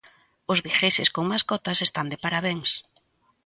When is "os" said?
0.51-0.59